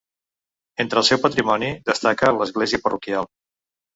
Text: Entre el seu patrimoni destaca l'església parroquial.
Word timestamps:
Entre 0.83 0.99
el 1.01 1.05
seu 1.09 1.19
patrimoni 1.25 1.69
destaca 1.91 2.33
l'església 2.39 2.83
parroquial. 2.87 3.29